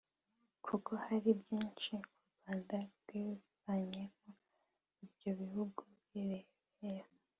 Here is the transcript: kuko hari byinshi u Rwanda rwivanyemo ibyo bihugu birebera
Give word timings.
kuko 0.65 0.91
hari 1.03 1.29
byinshi 1.41 1.91
u 1.97 2.03
Rwanda 2.33 2.75
rwivanyemo 2.99 4.29
ibyo 5.05 5.31
bihugu 5.41 5.81
birebera 6.09 7.11